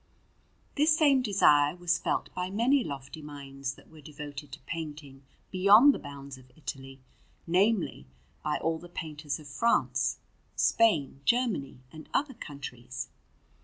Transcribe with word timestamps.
This 0.73 0.97
same 0.97 1.21
desire 1.21 1.75
was 1.75 1.99
felt 1.99 2.33
by 2.33 2.49
many 2.49 2.83
lofty 2.83 3.21
minds 3.21 3.75
that 3.75 3.87
were 3.87 4.01
devoted 4.01 4.51
to 4.51 4.59
painting 4.61 5.21
beyond 5.51 5.93
the 5.93 5.99
bounds 5.99 6.39
of 6.39 6.51
Italy 6.55 7.01
namely, 7.45 8.07
by 8.43 8.57
all 8.57 8.79
the 8.79 8.89
painters 8.89 9.39
of 9.39 9.47
France, 9.47 10.17
Spain, 10.55 11.21
Germany, 11.25 11.81
and 11.91 12.09
other 12.15 12.33
countries. 12.33 13.09